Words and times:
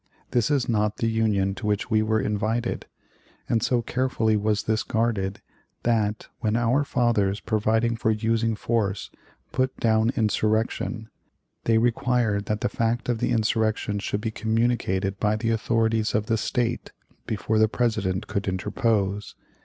This 0.31 0.49
is 0.49 0.67
not 0.67 0.97
the 0.97 1.05
Union 1.11 1.53
to 1.53 1.67
which 1.67 1.91
we 1.91 2.01
were 2.01 2.19
invited; 2.19 2.87
and 3.47 3.61
so 3.61 3.83
carefully 3.83 4.35
was 4.35 4.63
this 4.63 4.81
guarded 4.81 5.41
that, 5.83 6.27
when 6.39 6.55
our 6.55 6.83
fathers 6.83 7.39
provided 7.39 7.99
for 7.99 8.09
using 8.09 8.55
force 8.55 9.11
to 9.11 9.17
put 9.51 9.77
down 9.77 10.09
insurrection, 10.15 11.11
they 11.65 11.77
required 11.77 12.45
that 12.47 12.61
the 12.61 12.67
fact 12.67 13.09
of 13.09 13.19
the 13.19 13.29
insurrection 13.29 13.99
should 13.99 14.21
be 14.21 14.31
communicated 14.31 15.19
by 15.19 15.35
the 15.35 15.51
authorities 15.51 16.15
of 16.15 16.25
the 16.25 16.35
State 16.35 16.91
before 17.27 17.59
the 17.59 17.67
President 17.67 18.25
could 18.25 18.47
interpose. 18.47 19.35